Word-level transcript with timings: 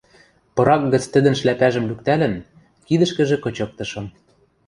Пырак 0.55 0.81
гӹц 0.93 1.03
тӹдӹн 1.13 1.35
шляпӓжӹм 1.39 1.85
лӱктӓлӹн, 1.89 2.33
кидӹшкӹжӹ 2.87 3.37
кычыктышым... 3.43 4.05